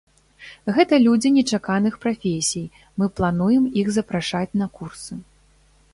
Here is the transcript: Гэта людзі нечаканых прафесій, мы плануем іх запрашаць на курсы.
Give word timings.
Гэта 0.77 0.95
людзі 1.07 1.31
нечаканых 1.35 1.99
прафесій, 2.05 2.65
мы 3.03 3.11
плануем 3.19 3.69
іх 3.83 3.87
запрашаць 3.99 4.55
на 4.63 4.67
курсы. 4.81 5.13